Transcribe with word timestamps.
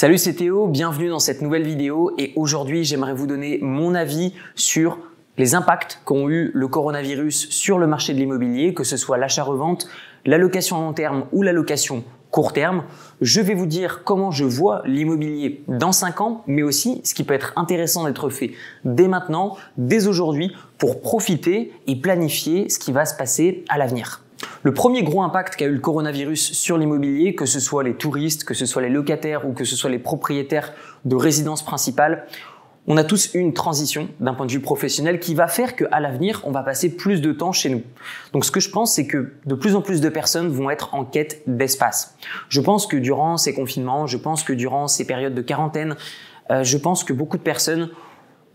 Salut 0.00 0.18
c'est 0.18 0.34
Théo, 0.34 0.68
bienvenue 0.68 1.08
dans 1.08 1.18
cette 1.18 1.42
nouvelle 1.42 1.64
vidéo 1.64 2.12
et 2.18 2.32
aujourd'hui 2.36 2.84
j'aimerais 2.84 3.14
vous 3.14 3.26
donner 3.26 3.58
mon 3.62 3.96
avis 3.96 4.32
sur 4.54 4.96
les 5.38 5.56
impacts 5.56 6.00
qu'ont 6.04 6.30
eu 6.30 6.52
le 6.54 6.68
coronavirus 6.68 7.50
sur 7.50 7.78
le 7.80 7.88
marché 7.88 8.14
de 8.14 8.18
l'immobilier, 8.20 8.74
que 8.74 8.84
ce 8.84 8.96
soit 8.96 9.18
l'achat-revente, 9.18 9.88
la 10.24 10.38
location 10.38 10.76
à 10.76 10.80
long 10.82 10.92
terme 10.92 11.24
ou 11.32 11.42
la 11.42 11.50
location 11.50 12.04
court 12.30 12.52
terme. 12.52 12.84
Je 13.20 13.40
vais 13.40 13.54
vous 13.54 13.66
dire 13.66 14.04
comment 14.04 14.30
je 14.30 14.44
vois 14.44 14.82
l'immobilier 14.84 15.64
dans 15.66 15.90
5 15.90 16.20
ans, 16.20 16.44
mais 16.46 16.62
aussi 16.62 17.00
ce 17.02 17.12
qui 17.12 17.24
peut 17.24 17.34
être 17.34 17.52
intéressant 17.56 18.04
d'être 18.04 18.30
fait 18.30 18.52
dès 18.84 19.08
maintenant, 19.08 19.56
dès 19.78 20.06
aujourd'hui, 20.06 20.52
pour 20.78 21.00
profiter 21.00 21.72
et 21.88 21.96
planifier 21.96 22.68
ce 22.68 22.78
qui 22.78 22.92
va 22.92 23.04
se 23.04 23.16
passer 23.16 23.64
à 23.68 23.78
l'avenir. 23.78 24.22
Le 24.62 24.74
premier 24.74 25.02
gros 25.02 25.22
impact 25.22 25.56
qu'a 25.56 25.66
eu 25.66 25.74
le 25.74 25.80
coronavirus 25.80 26.52
sur 26.52 26.78
l'immobilier, 26.78 27.34
que 27.34 27.46
ce 27.46 27.60
soit 27.60 27.84
les 27.84 27.94
touristes, 27.94 28.44
que 28.44 28.54
ce 28.54 28.66
soit 28.66 28.82
les 28.82 28.88
locataires 28.88 29.46
ou 29.46 29.52
que 29.52 29.64
ce 29.64 29.76
soit 29.76 29.90
les 29.90 29.98
propriétaires 29.98 30.72
de 31.04 31.16
résidences 31.16 31.62
principales, 31.62 32.26
on 32.90 32.96
a 32.96 33.04
tous 33.04 33.34
une 33.34 33.52
transition 33.52 34.08
d'un 34.18 34.32
point 34.32 34.46
de 34.46 34.50
vue 34.50 34.60
professionnel 34.60 35.20
qui 35.20 35.34
va 35.34 35.46
faire 35.46 35.76
qu'à 35.76 36.00
l'avenir, 36.00 36.40
on 36.44 36.50
va 36.50 36.62
passer 36.62 36.96
plus 36.96 37.20
de 37.20 37.32
temps 37.32 37.52
chez 37.52 37.68
nous. 37.68 37.82
Donc 38.32 38.46
ce 38.46 38.50
que 38.50 38.60
je 38.60 38.70
pense, 38.70 38.94
c'est 38.94 39.06
que 39.06 39.34
de 39.44 39.54
plus 39.54 39.74
en 39.74 39.82
plus 39.82 40.00
de 40.00 40.08
personnes 40.08 40.48
vont 40.48 40.70
être 40.70 40.94
en 40.94 41.04
quête 41.04 41.42
d'espace. 41.46 42.16
Je 42.48 42.62
pense 42.62 42.86
que 42.86 42.96
durant 42.96 43.36
ces 43.36 43.52
confinements, 43.52 44.06
je 44.06 44.16
pense 44.16 44.42
que 44.42 44.54
durant 44.54 44.88
ces 44.88 45.06
périodes 45.06 45.34
de 45.34 45.42
quarantaine, 45.42 45.96
euh, 46.50 46.64
je 46.64 46.78
pense 46.78 47.04
que 47.04 47.12
beaucoup 47.12 47.36
de 47.36 47.42
personnes 47.42 47.90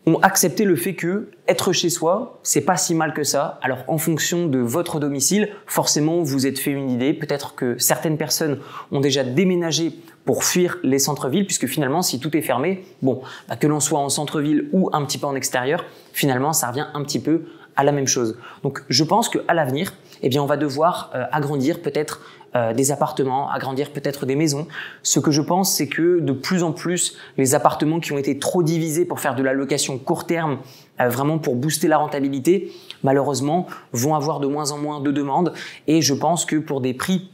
ont 0.06 0.20
accepté 0.20 0.66
le 0.66 0.76
fait 0.76 0.96
que 0.96 1.30
être 1.48 1.72
chez 1.72 1.90
soi, 1.90 2.40
c'est 2.44 2.62
pas 2.62 2.78
si 2.78 2.94
mal 2.94 3.14
que 3.14 3.24
ça. 3.24 3.60
Alors 3.62 3.80
en 3.88 3.98
fonction 3.98 4.48
de 4.48 4.60
votre 4.60 5.00
domicile, 5.00 5.50
forcément 5.66 6.22
vous 6.22 6.46
êtes 6.46 6.60
fait 6.60 6.72
une 6.72 6.90
idée. 6.90 7.14
Peut-être 7.14 7.56
que 7.56 7.78
certaines 7.78 8.18
personnes 8.18 8.60
ont 8.92 9.00
déjà 9.00 9.24
déménagé 9.24 9.94
pour 10.26 10.44
fuir 10.44 10.78
les 10.84 11.00
centres-villes, 11.00 11.46
puisque 11.46 11.68
finalement 11.68 12.02
si 12.02 12.20
tout 12.20 12.36
est 12.36 12.42
fermé, 12.42 12.84
bon, 13.02 13.22
bah, 13.48 13.56
que 13.56 13.68
l'on 13.68 13.80
soit 13.80 14.00
en 14.00 14.10
centre-ville 14.10 14.70
ou 14.74 14.90
un 14.94 15.06
petit 15.06 15.18
peu 15.18 15.28
en 15.28 15.36
extérieur, 15.36 15.86
finalement 16.12 16.54
ça 16.54 16.70
revient 16.70 16.88
un 16.94 17.04
petit 17.04 17.20
peu 17.20 17.44
à 17.76 17.84
la 17.84 17.92
même 17.92 18.08
chose. 18.08 18.38
Donc 18.62 18.84
je 18.90 19.04
pense 19.04 19.30
qu'à 19.30 19.54
l'avenir, 19.54 19.94
eh 20.22 20.30
bien 20.30 20.44
on 20.44 20.46
va 20.46 20.58
devoir 20.58 21.12
euh, 21.16 21.24
agrandir 21.32 21.82
peut-être 21.82 22.22
euh, 22.56 22.74
des 22.74 22.92
appartements, 22.92 23.50
agrandir 23.50 23.92
peut-être 23.92 24.28
des 24.28 24.36
maisons. 24.36 24.68
Ce 25.02 25.20
que 25.20 25.32
je 25.32 25.42
pense, 25.42 25.74
c'est 25.74 25.88
que 25.88 26.20
de 26.20 26.34
plus 26.34 26.62
en 26.62 26.72
plus, 26.72 27.18
les 27.38 27.56
appartements 27.56 28.00
qui 28.00 28.12
ont 28.12 28.18
été 28.20 28.38
trop 28.38 28.62
divisés 28.62 29.06
pour 29.06 29.20
faire 29.20 29.34
de 29.34 29.42
la 29.42 29.54
location 29.54 29.98
court 29.98 30.28
terme, 30.28 30.60
euh, 31.02 31.10
vraiment 31.10 31.40
pour 31.40 31.56
booster 31.56 31.88
la 31.88 31.98
rentabilité, 31.98 32.72
malheureusement, 33.02 33.66
vont 33.92 34.14
avoir 34.14 34.40
de 34.40 34.46
moins 34.46 34.72
en 34.72 34.78
moins 34.78 35.02
de 35.02 35.12
demandes. 35.12 35.54
Et 35.88 36.04
je 36.04 36.14
pense 36.14 36.46
que 36.46 36.58
pour 36.58 36.80
des 36.80 36.94
prix 36.94 37.32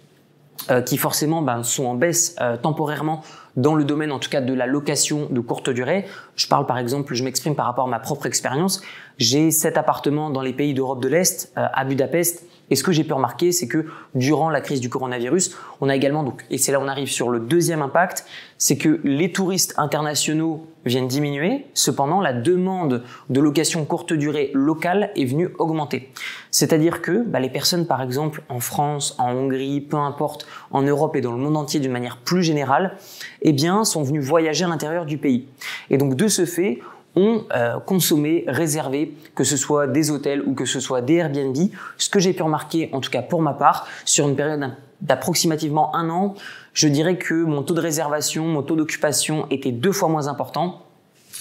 euh, 0.72 0.82
qui 0.82 0.98
forcément 0.98 1.42
ben, 1.42 1.64
sont 1.64 1.86
en 1.86 1.96
baisse 1.96 2.36
temporairement 2.62 3.22
dans 3.56 3.76
le 3.76 3.84
domaine 3.84 4.12
en 4.12 4.20
tout 4.20 4.30
cas 4.30 4.42
de 4.42 4.54
la 4.54 4.68
location 4.68 5.28
de 5.30 5.40
courte 5.40 5.70
durée. 5.70 6.06
Je 6.36 6.48
parle 6.48 6.66
par 6.66 6.78
exemple, 6.78 7.14
je 7.14 7.24
m'exprime 7.24 7.56
par 7.56 7.66
rapport 7.66 7.86
à 7.86 7.90
ma 7.90 8.00
propre 8.00 8.26
expérience. 8.26 8.82
J'ai 9.18 9.52
cet 9.52 9.78
appartement 9.78 10.30
dans 10.30 10.42
les 10.42 10.54
pays 10.54 10.74
d'Europe 10.74 11.02
de 11.02 11.10
l'Est, 11.10 11.52
à 11.56 11.84
Budapest, 11.84 12.46
et 12.70 12.76
ce 12.76 12.84
que 12.84 12.92
j'ai 12.92 13.04
pu 13.04 13.14
remarquer, 13.14 13.52
c'est 13.52 13.68
que 13.68 13.86
durant 14.16 14.50
la 14.50 14.62
crise 14.62 14.80
du 14.80 14.90
coronavirus, 14.90 15.56
on 15.82 15.90
a 15.90 15.96
également, 15.96 16.24
donc, 16.24 16.46
et 16.50 16.58
c'est 16.58 16.72
là 16.72 16.80
où 16.80 16.84
on 16.84 16.88
arrive 16.88 17.10
sur 17.10 17.30
le 17.30 17.40
deuxième 17.40 17.82
impact, 17.82 18.26
c'est 18.58 18.78
que 18.78 19.00
les 19.04 19.32
touristes 19.32 19.74
internationaux 19.78 20.68
viennent 20.86 21.08
diminuer, 21.08 21.66
cependant 21.74 22.22
la 22.22 22.34
demande 22.34 23.04
de 23.30 23.40
location 23.40 23.86
courte 23.86 24.14
durée 24.14 24.52
locale 24.54 25.12
est 25.16 25.26
venue 25.26 25.50
augmenter. 25.60 26.12
C'est-à-dire 26.52 27.02
que 27.02 27.24
bah, 27.24 27.40
les 27.40 27.50
personnes, 27.50 27.86
par 27.86 28.02
exemple, 28.02 28.44
en 28.50 28.60
France, 28.60 29.16
en 29.18 29.34
Hongrie, 29.34 29.82
peu 29.82 29.98
importe, 29.98 30.46
en 30.72 30.82
Europe 30.82 31.16
et 31.16 31.22
dans 31.22 31.32
le 31.32 31.38
monde 31.38 31.58
entier 31.58 31.80
d'une 31.80 31.92
manière 31.92 32.18
plus 32.18 32.44
générale, 32.44 32.96
eh 33.42 33.54
bien, 33.54 33.84
sont 33.86 34.04
venues 34.04 34.22
voyager 34.22 34.66
à 34.66 34.68
l'intérieur 34.68 35.06
du 35.06 35.18
pays. 35.18 35.48
Et 35.90 35.98
donc, 35.98 36.16
de 36.16 36.28
ce 36.28 36.46
fait, 36.46 36.80
ont 37.16 37.44
euh, 37.56 37.80
consommé, 37.80 38.44
réservé, 38.48 39.14
que 39.36 39.44
ce 39.44 39.58
soit 39.58 39.88
des 39.88 40.12
hôtels 40.12 40.44
ou 40.46 40.54
que 40.54 40.66
ce 40.66 40.80
soit 40.80 41.02
des 41.02 41.16
Airbnb. 41.16 41.58
Ce 41.98 42.10
que 42.10 42.20
j'ai 42.20 42.34
pu 42.34 42.44
remarquer, 42.44 42.90
en 42.94 43.02
tout 43.02 43.10
cas 43.10 43.22
pour 43.22 43.42
ma 43.42 43.54
part, 43.54 43.88
sur 44.06 44.28
une 44.28 44.36
période 44.36 44.74
d'approximativement 45.02 45.96
un 45.96 46.10
an, 46.10 46.36
je 46.74 46.88
dirais 46.88 47.18
que 47.18 47.34
mon 47.34 47.64
taux 47.64 47.74
de 47.74 47.82
réservation, 47.82 48.46
mon 48.46 48.62
taux 48.62 48.76
d'occupation 48.76 49.48
était 49.50 49.72
deux 49.72 49.92
fois 49.92 50.10
moins 50.10 50.28
important. 50.28 50.84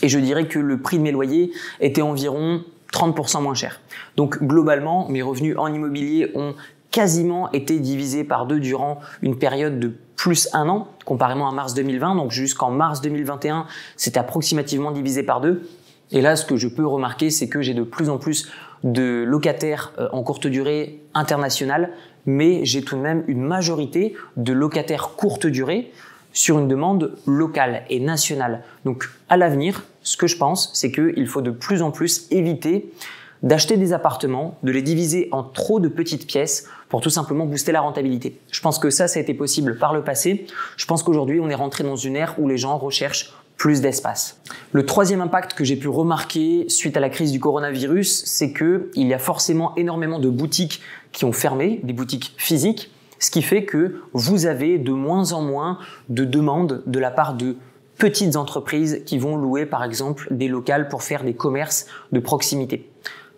Et 0.02 0.08
je 0.08 0.18
dirais 0.18 0.46
que 0.46 0.58
le 0.58 0.80
prix 0.80 0.98
de 0.98 1.02
mes 1.02 1.12
loyers 1.12 1.50
était 1.80 2.02
environ 2.02 2.62
30% 2.92 3.42
moins 3.42 3.54
cher. 3.54 3.80
Donc 4.16 4.42
globalement, 4.42 5.08
mes 5.08 5.22
revenus 5.22 5.56
en 5.58 5.72
immobilier 5.72 6.30
ont 6.34 6.54
quasiment 6.90 7.50
été 7.52 7.78
divisés 7.80 8.24
par 8.24 8.46
deux 8.46 8.60
durant 8.60 9.00
une 9.22 9.38
période 9.38 9.78
de 9.78 9.92
plus 10.16 10.48
un 10.52 10.68
an, 10.68 10.88
comparément 11.04 11.48
à 11.48 11.52
mars 11.52 11.74
2020. 11.74 12.16
Donc 12.16 12.32
jusqu'en 12.32 12.70
mars 12.70 13.00
2021, 13.00 13.66
c'était 13.96 14.18
approximativement 14.18 14.90
divisé 14.90 15.22
par 15.22 15.40
deux. 15.40 15.68
Et 16.10 16.20
là, 16.20 16.36
ce 16.36 16.44
que 16.44 16.56
je 16.56 16.68
peux 16.68 16.86
remarquer, 16.86 17.30
c'est 17.30 17.48
que 17.48 17.60
j'ai 17.60 17.74
de 17.74 17.82
plus 17.82 18.08
en 18.08 18.18
plus 18.18 18.50
de 18.84 19.24
locataires 19.26 19.92
euh, 19.98 20.08
en 20.12 20.22
courte 20.22 20.46
durée 20.46 21.00
internationale, 21.14 21.90
mais 22.26 22.64
j'ai 22.64 22.82
tout 22.82 22.96
de 22.96 23.00
même 23.00 23.24
une 23.28 23.42
majorité 23.42 24.14
de 24.36 24.52
locataires 24.52 25.10
courte 25.16 25.46
durée 25.46 25.92
sur 26.32 26.58
une 26.58 26.68
demande 26.68 27.16
locale 27.26 27.82
et 27.90 28.00
nationale. 28.00 28.62
Donc 28.84 29.10
à 29.28 29.36
l'avenir, 29.36 29.84
ce 30.02 30.16
que 30.16 30.26
je 30.26 30.36
pense, 30.36 30.70
c'est 30.72 30.92
qu'il 30.92 31.26
faut 31.26 31.42
de 31.42 31.50
plus 31.50 31.82
en 31.82 31.90
plus 31.90 32.26
éviter 32.30 32.92
d'acheter 33.42 33.76
des 33.76 33.92
appartements, 33.92 34.58
de 34.62 34.72
les 34.72 34.82
diviser 34.82 35.28
en 35.32 35.42
trop 35.42 35.80
de 35.80 35.88
petites 35.88 36.26
pièces 36.26 36.66
pour 36.88 37.00
tout 37.00 37.10
simplement 37.10 37.46
booster 37.46 37.72
la 37.72 37.80
rentabilité. 37.80 38.40
Je 38.50 38.60
pense 38.60 38.78
que 38.78 38.90
ça, 38.90 39.08
ça 39.08 39.18
a 39.18 39.22
été 39.22 39.34
possible 39.34 39.78
par 39.78 39.94
le 39.94 40.02
passé. 40.02 40.46
Je 40.76 40.86
pense 40.86 41.02
qu'aujourd'hui, 41.02 41.40
on 41.40 41.48
est 41.48 41.54
rentré 41.54 41.84
dans 41.84 41.96
une 41.96 42.16
ère 42.16 42.34
où 42.38 42.48
les 42.48 42.58
gens 42.58 42.78
recherchent 42.78 43.32
plus 43.56 43.80
d'espace. 43.80 44.40
Le 44.72 44.86
troisième 44.86 45.20
impact 45.20 45.54
que 45.54 45.64
j'ai 45.64 45.76
pu 45.76 45.88
remarquer 45.88 46.66
suite 46.68 46.96
à 46.96 47.00
la 47.00 47.10
crise 47.10 47.32
du 47.32 47.40
coronavirus, 47.40 48.24
c'est 48.24 48.52
que 48.52 48.90
il 48.94 49.08
y 49.08 49.14
a 49.14 49.18
forcément 49.18 49.74
énormément 49.76 50.20
de 50.20 50.30
boutiques 50.30 50.80
qui 51.12 51.24
ont 51.24 51.32
fermé, 51.32 51.80
des 51.82 51.92
boutiques 51.92 52.34
physiques, 52.38 52.92
ce 53.18 53.32
qui 53.32 53.42
fait 53.42 53.64
que 53.64 54.00
vous 54.12 54.46
avez 54.46 54.78
de 54.78 54.92
moins 54.92 55.32
en 55.32 55.42
moins 55.42 55.78
de 56.08 56.24
demandes 56.24 56.84
de 56.86 56.98
la 57.00 57.10
part 57.10 57.34
de 57.34 57.56
petites 57.98 58.36
entreprises 58.36 59.02
qui 59.04 59.18
vont 59.18 59.36
louer 59.36 59.66
par 59.66 59.82
exemple 59.82 60.28
des 60.30 60.46
locales 60.46 60.88
pour 60.88 61.02
faire 61.02 61.24
des 61.24 61.34
commerces 61.34 61.86
de 62.12 62.20
proximité. 62.20 62.88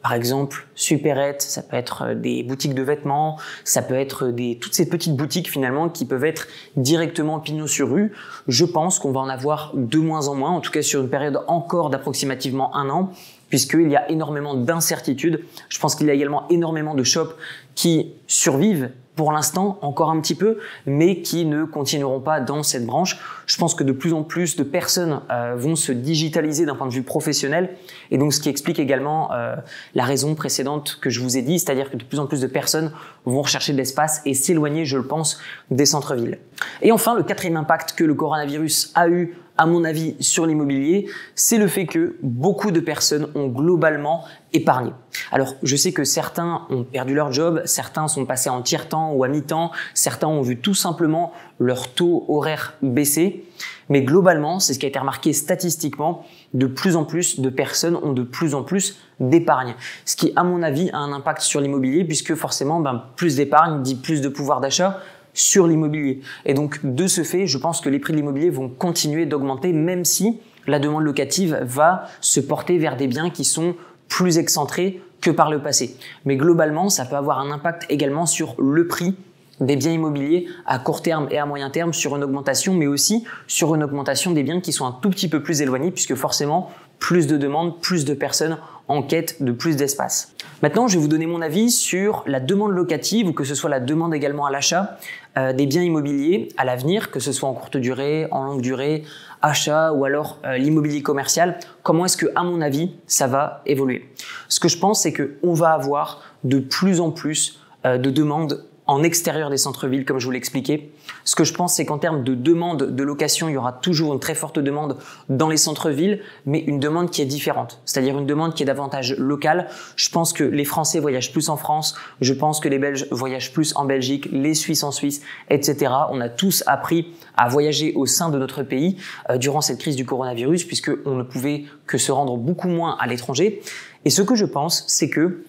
Par 0.02 0.14
exemple, 0.14 0.66
Superette, 0.74 1.42
ça 1.42 1.62
peut 1.62 1.76
être 1.76 2.02
euh, 2.02 2.14
des 2.14 2.42
boutiques 2.42 2.74
de 2.74 2.82
vêtements, 2.82 3.38
ça 3.64 3.82
peut 3.82 3.94
être 3.94 4.28
des, 4.28 4.58
toutes 4.58 4.74
ces 4.74 4.88
petites 4.88 5.14
boutiques 5.14 5.50
finalement 5.50 5.90
qui 5.90 6.06
peuvent 6.06 6.24
être 6.24 6.46
directement 6.76 7.38
pignon 7.38 7.66
sur 7.66 7.90
rue. 7.90 8.12
Je 8.48 8.64
pense 8.64 8.98
qu'on 8.98 9.12
va 9.12 9.20
en 9.20 9.28
avoir 9.28 9.72
de 9.74 9.98
moins 9.98 10.28
en 10.28 10.34
moins, 10.34 10.50
en 10.50 10.60
tout 10.60 10.70
cas 10.70 10.82
sur 10.82 11.02
une 11.02 11.10
période 11.10 11.42
encore 11.48 11.90
d'approximativement 11.90 12.74
un 12.74 12.88
an, 12.88 13.12
puisqu'il 13.50 13.90
y 13.90 13.96
a 13.96 14.10
énormément 14.10 14.54
d'incertitudes. 14.54 15.44
Je 15.68 15.78
pense 15.78 15.94
qu'il 15.94 16.06
y 16.06 16.10
a 16.10 16.14
également 16.14 16.48
énormément 16.48 16.94
de 16.94 17.02
shops 17.02 17.34
qui 17.74 18.14
survivent 18.26 18.90
pour 19.20 19.32
l'instant 19.32 19.78
encore 19.82 20.10
un 20.10 20.18
petit 20.18 20.34
peu, 20.34 20.56
mais 20.86 21.20
qui 21.20 21.44
ne 21.44 21.64
continueront 21.64 22.20
pas 22.20 22.40
dans 22.40 22.62
cette 22.62 22.86
branche. 22.86 23.18
Je 23.44 23.58
pense 23.58 23.74
que 23.74 23.84
de 23.84 23.92
plus 23.92 24.14
en 24.14 24.22
plus 24.22 24.56
de 24.56 24.62
personnes 24.62 25.20
euh, 25.30 25.56
vont 25.58 25.76
se 25.76 25.92
digitaliser 25.92 26.64
d'un 26.64 26.74
point 26.74 26.86
de 26.86 26.92
vue 26.94 27.02
professionnel, 27.02 27.76
et 28.10 28.16
donc 28.16 28.32
ce 28.32 28.40
qui 28.40 28.48
explique 28.48 28.78
également 28.78 29.30
euh, 29.34 29.56
la 29.94 30.04
raison 30.04 30.34
précédente 30.34 30.96
que 31.02 31.10
je 31.10 31.20
vous 31.20 31.36
ai 31.36 31.42
dit, 31.42 31.58
c'est-à-dire 31.58 31.90
que 31.90 31.98
de 31.98 32.04
plus 32.04 32.18
en 32.18 32.26
plus 32.26 32.40
de 32.40 32.46
personnes 32.46 32.92
vont 33.26 33.42
rechercher 33.42 33.74
de 33.74 33.76
l'espace 33.76 34.22
et 34.24 34.32
s'éloigner, 34.32 34.86
je 34.86 34.96
le 34.96 35.04
pense, 35.04 35.38
des 35.70 35.84
centres-villes. 35.84 36.38
Et 36.80 36.90
enfin, 36.90 37.14
le 37.14 37.22
quatrième 37.22 37.58
impact 37.58 37.92
que 37.92 38.04
le 38.04 38.14
coronavirus 38.14 38.90
a 38.94 39.06
eu 39.06 39.36
à 39.56 39.66
mon 39.66 39.84
avis, 39.84 40.16
sur 40.20 40.46
l'immobilier, 40.46 41.06
c'est 41.34 41.58
le 41.58 41.68
fait 41.68 41.86
que 41.86 42.16
beaucoup 42.22 42.70
de 42.70 42.80
personnes 42.80 43.28
ont 43.34 43.48
globalement 43.48 44.24
épargné. 44.52 44.92
Alors, 45.32 45.54
je 45.62 45.76
sais 45.76 45.92
que 45.92 46.04
certains 46.04 46.66
ont 46.70 46.84
perdu 46.84 47.14
leur 47.14 47.32
job, 47.32 47.62
certains 47.64 48.08
sont 48.08 48.26
passés 48.26 48.50
en 48.50 48.62
tiers-temps 48.62 49.12
ou 49.12 49.24
à 49.24 49.28
mi-temps, 49.28 49.70
certains 49.94 50.28
ont 50.28 50.42
vu 50.42 50.56
tout 50.56 50.74
simplement 50.74 51.32
leur 51.58 51.88
taux 51.88 52.24
horaire 52.28 52.74
baisser, 52.82 53.44
mais 53.88 54.02
globalement, 54.02 54.60
c'est 54.60 54.72
ce 54.72 54.78
qui 54.78 54.86
a 54.86 54.88
été 54.88 54.98
remarqué 54.98 55.32
statistiquement, 55.32 56.24
de 56.54 56.66
plus 56.66 56.96
en 56.96 57.04
plus 57.04 57.40
de 57.40 57.50
personnes 57.50 57.96
ont 57.96 58.12
de 58.12 58.22
plus 58.22 58.54
en 58.54 58.62
plus 58.62 58.98
d'épargne. 59.18 59.74
Ce 60.04 60.16
qui, 60.16 60.32
à 60.36 60.44
mon 60.44 60.62
avis, 60.62 60.90
a 60.90 60.98
un 60.98 61.12
impact 61.12 61.42
sur 61.42 61.60
l'immobilier, 61.60 62.04
puisque 62.04 62.34
forcément, 62.34 62.80
ben, 62.80 63.02
plus 63.16 63.36
d'épargne 63.36 63.82
dit 63.82 63.96
plus 63.96 64.20
de 64.20 64.28
pouvoir 64.28 64.60
d'achat, 64.60 65.00
sur 65.34 65.66
l'immobilier. 65.66 66.20
Et 66.44 66.54
donc, 66.54 66.80
de 66.84 67.06
ce 67.06 67.22
fait, 67.22 67.46
je 67.46 67.58
pense 67.58 67.80
que 67.80 67.88
les 67.88 67.98
prix 67.98 68.12
de 68.12 68.18
l'immobilier 68.18 68.50
vont 68.50 68.68
continuer 68.68 69.26
d'augmenter, 69.26 69.72
même 69.72 70.04
si 70.04 70.38
la 70.66 70.78
demande 70.78 71.04
locative 71.04 71.58
va 71.62 72.06
se 72.20 72.40
porter 72.40 72.78
vers 72.78 72.96
des 72.96 73.06
biens 73.06 73.30
qui 73.30 73.44
sont 73.44 73.74
plus 74.08 74.38
excentrés 74.38 75.02
que 75.20 75.30
par 75.30 75.50
le 75.50 75.60
passé. 75.60 75.96
Mais 76.24 76.36
globalement, 76.36 76.88
ça 76.88 77.04
peut 77.04 77.16
avoir 77.16 77.40
un 77.40 77.50
impact 77.50 77.86
également 77.88 78.26
sur 78.26 78.54
le 78.58 78.86
prix 78.86 79.14
des 79.60 79.76
biens 79.76 79.92
immobiliers 79.92 80.46
à 80.66 80.78
court 80.78 81.02
terme 81.02 81.28
et 81.30 81.38
à 81.38 81.44
moyen 81.44 81.70
terme 81.70 81.92
sur 81.92 82.16
une 82.16 82.24
augmentation, 82.24 82.74
mais 82.74 82.86
aussi 82.86 83.24
sur 83.46 83.74
une 83.74 83.82
augmentation 83.82 84.30
des 84.30 84.42
biens 84.42 84.60
qui 84.60 84.72
sont 84.72 84.86
un 84.86 84.92
tout 84.92 85.10
petit 85.10 85.28
peu 85.28 85.42
plus 85.42 85.60
éloignés, 85.60 85.90
puisque 85.90 86.14
forcément, 86.14 86.70
plus 86.98 87.26
de 87.26 87.36
demandes, 87.36 87.80
plus 87.80 88.04
de 88.04 88.14
personnes 88.14 88.58
en 88.90 89.02
quête 89.02 89.40
de 89.40 89.52
plus 89.52 89.76
d'espace. 89.76 90.34
Maintenant, 90.62 90.88
je 90.88 90.96
vais 90.96 91.00
vous 91.00 91.08
donner 91.08 91.26
mon 91.26 91.40
avis 91.40 91.70
sur 91.70 92.24
la 92.26 92.40
demande 92.40 92.72
locative 92.72 93.28
ou 93.28 93.32
que 93.32 93.44
ce 93.44 93.54
soit 93.54 93.70
la 93.70 93.78
demande 93.78 94.12
également 94.14 94.46
à 94.46 94.50
l'achat 94.50 94.98
euh, 95.38 95.52
des 95.52 95.66
biens 95.66 95.82
immobiliers 95.82 96.48
à 96.56 96.64
l'avenir, 96.64 97.12
que 97.12 97.20
ce 97.20 97.30
soit 97.30 97.48
en 97.48 97.54
courte 97.54 97.76
durée, 97.76 98.26
en 98.32 98.42
longue 98.42 98.60
durée, 98.60 99.04
achat 99.42 99.92
ou 99.92 100.04
alors 100.04 100.38
euh, 100.44 100.58
l'immobilier 100.58 101.02
commercial. 101.02 101.58
Comment 101.84 102.04
est-ce 102.04 102.16
que, 102.16 102.26
à 102.34 102.42
mon 102.42 102.60
avis, 102.60 102.90
ça 103.06 103.28
va 103.28 103.62
évoluer? 103.64 104.08
Ce 104.48 104.58
que 104.58 104.68
je 104.68 104.76
pense, 104.76 105.02
c'est 105.02 105.12
que 105.12 105.36
on 105.44 105.54
va 105.54 105.70
avoir 105.70 106.22
de 106.42 106.58
plus 106.58 107.00
en 107.00 107.12
plus 107.12 107.60
euh, 107.86 107.96
de 107.96 108.10
demandes 108.10 108.64
en 108.90 109.04
extérieur 109.04 109.50
des 109.50 109.56
centres-villes, 109.56 110.04
comme 110.04 110.18
je 110.18 110.24
vous 110.24 110.32
l'expliquais. 110.32 110.90
Ce 111.22 111.36
que 111.36 111.44
je 111.44 111.54
pense, 111.54 111.74
c'est 111.74 111.86
qu'en 111.86 111.98
termes 111.98 112.24
de 112.24 112.34
demande 112.34 112.96
de 112.96 113.02
location, 113.04 113.48
il 113.48 113.52
y 113.52 113.56
aura 113.56 113.72
toujours 113.72 114.12
une 114.12 114.18
très 114.18 114.34
forte 114.34 114.58
demande 114.58 114.98
dans 115.28 115.48
les 115.48 115.58
centres-villes, 115.58 116.20
mais 116.44 116.58
une 116.58 116.80
demande 116.80 117.08
qui 117.08 117.22
est 117.22 117.26
différente, 117.26 117.80
c'est-à-dire 117.84 118.18
une 118.18 118.26
demande 118.26 118.52
qui 118.52 118.64
est 118.64 118.66
davantage 118.66 119.14
locale. 119.16 119.68
Je 119.94 120.10
pense 120.10 120.32
que 120.32 120.42
les 120.42 120.64
Français 120.64 120.98
voyagent 120.98 121.30
plus 121.30 121.50
en 121.50 121.56
France, 121.56 121.94
je 122.20 122.32
pense 122.32 122.58
que 122.58 122.68
les 122.68 122.80
Belges 122.80 123.06
voyagent 123.12 123.52
plus 123.52 123.76
en 123.76 123.84
Belgique, 123.84 124.28
les 124.32 124.54
Suisses 124.54 124.82
en 124.82 124.90
Suisse, 124.90 125.22
etc. 125.50 125.92
On 126.10 126.20
a 126.20 126.28
tous 126.28 126.64
appris 126.66 127.14
à 127.36 127.48
voyager 127.48 127.92
au 127.94 128.06
sein 128.06 128.28
de 128.28 128.38
notre 128.38 128.64
pays 128.64 128.96
euh, 129.30 129.38
durant 129.38 129.60
cette 129.60 129.78
crise 129.78 129.94
du 129.94 130.04
coronavirus, 130.04 130.64
puisque 130.64 130.90
on 131.06 131.14
ne 131.14 131.22
pouvait 131.22 131.66
que 131.86 131.96
se 131.96 132.10
rendre 132.10 132.36
beaucoup 132.36 132.68
moins 132.68 132.96
à 132.98 133.06
l'étranger. 133.06 133.62
Et 134.04 134.10
ce 134.10 134.22
que 134.22 134.34
je 134.34 134.46
pense, 134.46 134.82
c'est 134.88 135.10
que 135.10 135.44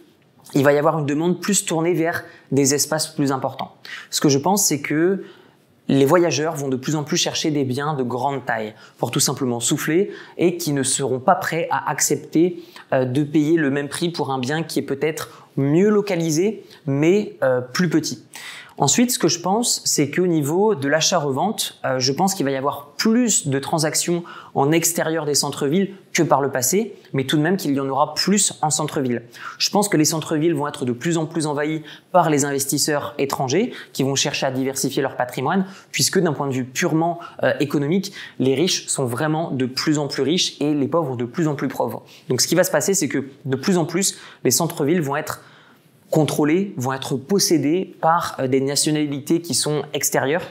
il 0.54 0.64
va 0.64 0.74
y 0.74 0.78
avoir 0.78 1.00
une 1.00 1.06
demande 1.06 1.40
plus 1.40 1.66
tournée 1.66 1.94
vers 1.94 2.24
des 2.52 2.74
espaces 2.74 3.08
plus 3.08 3.32
importants. 3.32 3.76
Ce 4.10 4.22
que 4.22 4.30
je 4.30 4.38
pense, 4.38 4.66
c'est 4.66 4.82
que 4.82 5.24
les 5.88 6.06
voyageurs 6.06 6.56
vont 6.56 6.70
de 6.70 6.78
plus 6.78 6.96
en 6.96 7.04
plus 7.04 7.18
chercher 7.18 7.52
des 7.52 7.66
biens 7.66 7.94
de 7.96 8.04
grande 8.04 8.46
taille 8.46 8.74
pour 8.98 9.12
tout 9.12 9.20
simplement 9.20 9.60
souffler 9.60 10.12
et 10.38 10.58
qui 10.58 10.74
ne 10.74 10.84
seront 10.84 11.20
pas 11.20 11.36
prêts 11.36 11.68
à 11.70 11.90
accepter 11.90 12.64
euh, 12.94 13.06
de 13.06 13.24
payer 13.24 13.58
le 13.58 13.70
même 13.70 13.90
prix 13.90 14.10
pour 14.10 14.32
un 14.32 14.40
bien 14.40 14.64
qui 14.64 14.80
est 14.80 14.84
peut-être 14.84 15.48
mieux 15.58 15.90
localisé 15.90 16.64
mais 16.86 17.36
euh, 17.44 17.60
plus 17.60 17.90
petit. 17.90 18.24
Ensuite, 18.81 19.12
ce 19.12 19.19
que 19.19 19.28
je 19.28 19.39
pense, 19.39 19.83
c'est 19.86 20.10
qu'au 20.10 20.25
niveau 20.25 20.74
de 20.74 20.88
l'achat-revente, 20.88 21.80
euh, 21.86 22.00
je 22.00 22.12
pense 22.12 22.33
qu'il 22.33 22.45
va 22.45 22.51
y 22.51 22.56
avoir 22.56 22.88
plus 22.98 23.48
de 23.48 23.60
transactions 23.60 24.24
en 24.56 24.72
extérieur 24.72 25.25
des 25.25 25.36
centres-villes 25.36 25.94
que 26.13 26.24
par 26.24 26.42
le 26.42 26.50
passé, 26.50 26.95
mais 27.13 27.25
tout 27.25 27.38
de 27.38 27.44
même 27.44 27.57
qu'il 27.57 27.75
y 27.75 27.80
en 27.80 27.88
aura 27.88 28.16
plus 28.16 28.57
en 28.63 28.72
centre-ville. 28.72 29.22
Je 29.60 29.69
pense 29.69 29.88
que 29.88 29.98
les 29.98 30.06
centres-villes 30.06 30.56
vont 30.56 30.68
être 30.68 30.83
de 30.83 30.94
plus 30.94 31.19
en 31.19 31.28
plus 31.28 31.45
envahis 31.45 31.83
par 32.12 32.31
les 32.31 32.44
investisseurs 32.44 33.13
étrangers 33.19 33.72
qui 33.94 34.01
vont 34.01 34.16
chercher 34.16 34.48
à 34.48 34.51
diversifier 34.51 35.04
leur 35.04 35.16
patrimoine, 35.16 35.68
puisque 35.92 36.18
d'un 36.18 36.34
point 36.34 36.48
de 36.48 36.54
vue 36.54 36.66
purement 36.66 37.19
euh, 37.44 37.54
économique, 37.60 38.13
les 38.39 38.56
riches 38.56 38.88
sont 38.88 39.06
vraiment 39.06 39.51
de 39.51 39.68
plus 39.68 40.00
en 40.00 40.07
plus 40.07 40.24
riches 40.24 40.60
et 40.60 40.74
les 40.74 40.88
pauvres 40.88 41.18
de 41.18 41.25
plus 41.25 41.48
en 41.48 41.54
plus 41.54 41.68
pauvres. 41.68 42.01
Donc 42.30 42.42
ce 42.42 42.48
qui 42.48 42.56
va 42.56 42.63
se 42.63 42.72
passer, 42.72 42.95
c'est 42.95 43.10
que 43.10 43.27
de 43.45 43.56
plus 43.56 43.77
en 43.77 43.86
plus, 43.86 44.18
les 44.44 44.50
centres-villes 44.50 45.04
vont 45.04 45.18
être 45.18 45.44
contrôlés, 46.12 46.74
vont 46.78 46.94
être 46.94 47.16
possédés 47.16 47.96
par 48.00 48.36
euh, 48.40 48.48
des 48.48 48.62
nationalités 48.62 49.42
qui 49.42 49.56
sont 49.56 49.81
extérieures. 49.94 50.44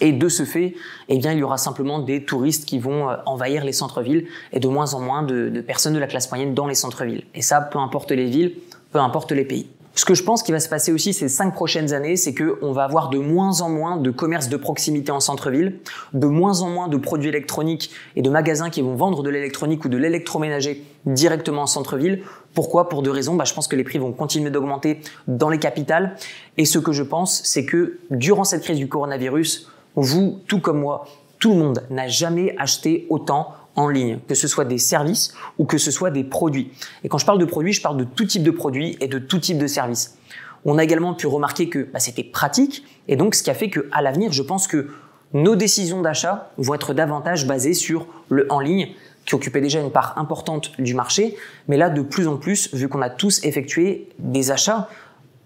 Et 0.00 0.12
de 0.12 0.28
ce 0.28 0.44
fait, 0.44 0.74
eh 1.08 1.18
bien, 1.18 1.32
il 1.32 1.38
y 1.38 1.42
aura 1.44 1.58
simplement 1.58 2.00
des 2.00 2.24
touristes 2.24 2.64
qui 2.64 2.80
vont 2.80 3.08
euh, 3.08 3.16
envahir 3.24 3.64
les 3.64 3.72
centres-villes 3.72 4.26
et 4.52 4.58
de 4.58 4.66
moins 4.66 4.94
en 4.94 5.00
moins 5.00 5.22
de, 5.22 5.48
de 5.48 5.60
personnes 5.60 5.94
de 5.94 6.00
la 6.00 6.08
classe 6.08 6.28
moyenne 6.30 6.54
dans 6.54 6.66
les 6.66 6.74
centres-villes. 6.74 7.24
Et 7.34 7.42
ça, 7.42 7.60
peu 7.60 7.78
importe 7.78 8.10
les 8.10 8.26
villes, 8.26 8.54
peu 8.90 8.98
importe 8.98 9.30
les 9.30 9.44
pays. 9.44 9.68
Ce 9.96 10.04
que 10.04 10.12
je 10.12 10.22
pense 10.22 10.42
qui 10.42 10.52
va 10.52 10.60
se 10.60 10.68
passer 10.68 10.92
aussi 10.92 11.14
ces 11.14 11.30
cinq 11.30 11.54
prochaines 11.54 11.94
années, 11.94 12.16
c'est 12.16 12.34
qu'on 12.34 12.72
va 12.72 12.84
avoir 12.84 13.08
de 13.08 13.16
moins 13.16 13.62
en 13.62 13.70
moins 13.70 13.96
de 13.96 14.10
commerces 14.10 14.50
de 14.50 14.58
proximité 14.58 15.10
en 15.10 15.20
centre-ville, 15.20 15.78
de 16.12 16.26
moins 16.26 16.60
en 16.60 16.68
moins 16.68 16.88
de 16.88 16.98
produits 16.98 17.30
électroniques 17.30 17.90
et 18.14 18.20
de 18.20 18.28
magasins 18.28 18.68
qui 18.68 18.82
vont 18.82 18.94
vendre 18.94 19.22
de 19.22 19.30
l'électronique 19.30 19.86
ou 19.86 19.88
de 19.88 19.96
l'électroménager 19.96 20.84
directement 21.06 21.62
en 21.62 21.66
centre-ville. 21.66 22.24
Pourquoi? 22.52 22.90
Pour 22.90 23.00
deux 23.02 23.10
raisons. 23.10 23.36
Bah, 23.36 23.44
je 23.44 23.54
pense 23.54 23.68
que 23.68 23.76
les 23.76 23.84
prix 23.84 23.96
vont 23.96 24.12
continuer 24.12 24.50
d'augmenter 24.50 25.00
dans 25.28 25.48
les 25.48 25.58
capitales. 25.58 26.14
Et 26.58 26.66
ce 26.66 26.78
que 26.78 26.92
je 26.92 27.02
pense, 27.02 27.40
c'est 27.44 27.64
que 27.64 27.98
durant 28.10 28.44
cette 28.44 28.64
crise 28.64 28.76
du 28.76 28.88
coronavirus, 28.88 29.70
vous, 29.94 30.40
tout 30.46 30.60
comme 30.60 30.80
moi, 30.80 31.06
tout 31.38 31.52
le 31.52 31.56
monde 31.56 31.84
n'a 31.88 32.06
jamais 32.06 32.54
acheté 32.58 33.06
autant 33.08 33.54
en 33.76 33.88
ligne, 33.88 34.18
que 34.26 34.34
ce 34.34 34.48
soit 34.48 34.64
des 34.64 34.78
services 34.78 35.34
ou 35.58 35.64
que 35.64 35.78
ce 35.78 35.90
soit 35.90 36.10
des 36.10 36.24
produits. 36.24 36.72
Et 37.04 37.08
quand 37.08 37.18
je 37.18 37.26
parle 37.26 37.38
de 37.38 37.44
produits, 37.44 37.72
je 37.72 37.82
parle 37.82 37.96
de 37.96 38.04
tout 38.04 38.24
type 38.24 38.42
de 38.42 38.50
produits 38.50 38.96
et 39.00 39.08
de 39.08 39.18
tout 39.18 39.38
type 39.38 39.58
de 39.58 39.66
services. 39.66 40.18
On 40.64 40.78
a 40.78 40.84
également 40.84 41.14
pu 41.14 41.26
remarquer 41.26 41.68
que 41.68 41.88
bah, 41.92 42.00
c'était 42.00 42.24
pratique 42.24 42.84
et 43.06 43.16
donc 43.16 43.34
ce 43.34 43.42
qui 43.42 43.50
a 43.50 43.54
fait 43.54 43.70
qu'à 43.70 44.02
l'avenir, 44.02 44.32
je 44.32 44.42
pense 44.42 44.66
que 44.66 44.88
nos 45.32 45.54
décisions 45.54 46.02
d'achat 46.02 46.50
vont 46.56 46.74
être 46.74 46.94
davantage 46.94 47.46
basées 47.46 47.74
sur 47.74 48.06
le 48.28 48.50
en 48.50 48.60
ligne 48.60 48.88
qui 49.26 49.34
occupait 49.34 49.60
déjà 49.60 49.80
une 49.80 49.90
part 49.90 50.16
importante 50.16 50.72
du 50.80 50.94
marché, 50.94 51.36
mais 51.68 51.76
là 51.76 51.90
de 51.90 52.00
plus 52.00 52.28
en 52.28 52.36
plus, 52.36 52.72
vu 52.74 52.88
qu'on 52.88 53.02
a 53.02 53.10
tous 53.10 53.44
effectué 53.44 54.08
des 54.18 54.50
achats 54.52 54.88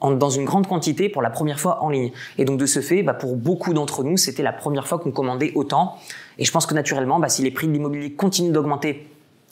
dans 0.03 0.31
une 0.31 0.45
grande 0.45 0.67
quantité 0.67 1.09
pour 1.09 1.23
la 1.23 1.31
première 1.31 1.61
fois 1.61 1.83
en 1.83 1.91
ligne. 1.91 2.13
Et 2.39 2.45
donc 2.45 2.59
de 2.59 2.67
ce 2.67 2.81
fait, 2.81 3.03
bah, 3.03 3.15
pour 3.15 3.37
beaucoup 3.37 3.75
d'entre 3.75 4.03
nous, 4.03 4.17
c'était 4.17 4.43
la 4.43 4.53
première 4.53 4.87
fois 4.87 4.99
qu'on 4.99 5.11
commandait 5.11 5.53
autant. 5.55 5.97
Et 6.39 6.45
je 6.45 6.53
pense 6.53 6.67
que 6.67 6.75
naturellement, 6.75 7.19
bah, 7.19 7.29
si 7.29 7.43
les 7.43 7.51
prix 7.51 7.67
de 7.67 7.73
l'immobilier 7.73 8.13
continuent 8.13 8.53
d'augmenter 8.53 9.07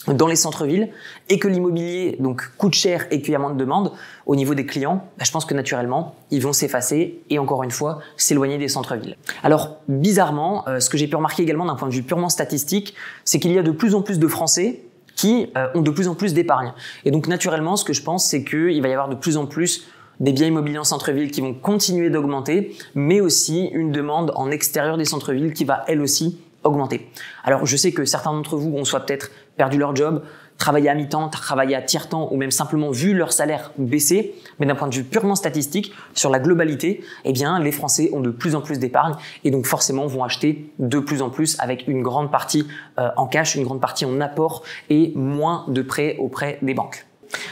dans 0.07 0.27
les 0.27 0.35
centres-villes 0.35 0.89
et 1.27 1.39
que 1.39 1.47
l'immobilier 1.47 2.15
donc 2.19 2.51
coûte 2.57 2.73
cher 2.73 3.05
et 3.11 3.21
qu'il 3.21 3.33
y 3.33 3.35
a 3.35 3.39
moins 3.39 3.51
de 3.51 3.57
demandes 3.57 3.91
au 4.25 4.35
niveau 4.35 4.55
des 4.55 4.65
clients, 4.65 5.05
bah, 5.17 5.25
je 5.25 5.31
pense 5.31 5.45
que 5.45 5.53
naturellement 5.53 6.15
ils 6.31 6.41
vont 6.41 6.53
s'effacer 6.53 7.21
et 7.29 7.37
encore 7.37 7.63
une 7.63 7.71
fois 7.71 7.99
s'éloigner 8.17 8.57
des 8.57 8.69
centres-villes. 8.69 9.17
Alors 9.43 9.77
bizarrement, 9.87 10.67
euh, 10.67 10.79
ce 10.79 10.89
que 10.89 10.97
j'ai 10.97 11.07
pu 11.07 11.15
remarquer 11.15 11.43
également 11.43 11.65
d'un 11.65 11.75
point 11.75 11.89
de 11.89 11.93
vue 11.93 12.03
purement 12.03 12.29
statistique, 12.29 12.95
c'est 13.25 13.39
qu'il 13.39 13.51
y 13.51 13.59
a 13.59 13.63
de 13.63 13.71
plus 13.71 13.93
en 13.93 14.01
plus 14.01 14.19
de 14.19 14.27
Français 14.27 14.81
qui 15.15 15.51
euh, 15.57 15.67
ont 15.75 15.81
de 15.81 15.91
plus 15.91 16.07
en 16.07 16.15
plus 16.15 16.33
d'épargne. 16.33 16.71
Et 17.03 17.11
donc 17.11 17.27
naturellement, 17.27 17.75
ce 17.75 17.83
que 17.83 17.91
je 17.91 18.01
pense, 18.01 18.25
c'est 18.25 18.45
qu'il 18.45 18.81
va 18.81 18.87
y 18.87 18.93
avoir 18.93 19.09
de 19.09 19.15
plus 19.15 19.35
en 19.35 19.47
plus 19.47 19.85
des 20.19 20.33
biens 20.33 20.47
immobiliers 20.47 20.79
en 20.79 20.83
centre-ville 20.83 21.31
qui 21.31 21.41
vont 21.41 21.53
continuer 21.53 22.09
d'augmenter, 22.09 22.75
mais 22.95 23.21
aussi 23.21 23.65
une 23.67 23.91
demande 23.91 24.31
en 24.35 24.51
extérieur 24.51 24.97
des 24.97 25.05
centres-villes 25.05 25.53
qui 25.53 25.65
va 25.65 25.83
elle 25.87 26.01
aussi 26.01 26.39
augmenter. 26.63 27.09
Alors 27.43 27.65
je 27.65 27.77
sais 27.77 27.91
que 27.91 28.05
certains 28.05 28.33
d'entre 28.33 28.57
vous 28.57 28.75
ont 28.75 28.85
soit 28.85 29.01
peut-être 29.01 29.31
perdu 29.55 29.77
leur 29.77 29.95
job, 29.95 30.23
travaillé 30.57 30.89
à 30.89 30.93
mi-temps, 30.93 31.29
travaillé 31.29 31.75
à 31.75 31.81
tiers-temps 31.81 32.27
ou 32.31 32.37
même 32.37 32.51
simplement 32.51 32.91
vu 32.91 33.13
leur 33.13 33.31
salaire 33.31 33.71
baisser, 33.77 34.35
mais 34.59 34.65
d'un 34.65 34.75
point 34.75 34.89
de 34.89 34.95
vue 34.95 35.05
purement 35.05 35.35
statistique, 35.35 35.93
sur 36.13 36.29
la 36.29 36.39
globalité, 36.39 37.01
eh 37.23 37.31
bien 37.31 37.59
les 37.59 37.71
Français 37.71 38.09
ont 38.13 38.19
de 38.19 38.29
plus 38.29 38.55
en 38.55 38.61
plus 38.61 38.77
d'épargne 38.77 39.15
et 39.43 39.51
donc 39.51 39.65
forcément 39.65 40.05
vont 40.05 40.23
acheter 40.23 40.69
de 40.79 40.99
plus 40.99 41.21
en 41.21 41.29
plus 41.29 41.57
avec 41.59 41.87
une 41.87 42.03
grande 42.03 42.29
partie 42.29 42.67
euh, 42.99 43.09
en 43.15 43.25
cash, 43.25 43.55
une 43.55 43.63
grande 43.63 43.81
partie 43.81 44.05
en 44.05 44.19
apport 44.19 44.63
et 44.89 45.13
moins 45.15 45.65
de 45.69 45.81
prêts 45.81 46.17
auprès 46.19 46.59
des 46.61 46.73
banques. 46.73 47.05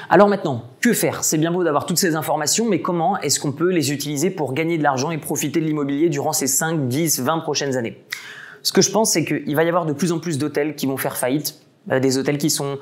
Alors 0.10 0.30
maintenant, 0.30 0.64
que 0.82 0.94
faire? 0.94 1.24
C'est 1.24 1.38
bien 1.38 1.52
beau 1.52 1.64
d'avoir 1.64 1.86
toutes 1.86 1.98
ces 1.98 2.16
informations, 2.16 2.68
mais 2.68 2.82
comment 2.82 3.20
est-ce 3.20 3.40
qu'on 3.40 3.52
peut 3.52 3.72
les 3.72 3.92
utiliser 3.92 4.30
pour 4.30 4.54
gagner 4.54 4.78
de 4.78 4.84
l'argent 4.84 5.12
et 5.12 5.18
profiter 5.18 5.60
de 5.60 5.66
l'immobilier 5.66 6.10
durant 6.10 6.34
ces 6.34 6.48
5, 6.48 6.88
10, 6.88 7.22
20 7.22 7.40
prochaines 7.40 7.78
années? 7.78 8.02
Ce 8.64 8.74
que 8.74 8.82
je 8.82 8.92
pense, 8.92 9.12
c'est 9.12 9.26
qu'il 9.26 9.56
va 9.56 9.64
y 9.64 9.68
avoir 9.68 9.86
de 9.86 9.94
plus 9.94 10.12
en 10.12 10.20
plus 10.20 10.38
d'hôtels 10.38 10.76
qui 10.76 10.86
vont 10.86 10.98
faire 10.98 11.18
faillite, 11.18 11.62
euh, 11.92 12.00
des 12.00 12.18
hôtels 12.18 12.38
qui 12.38 12.50
sont 12.50 12.80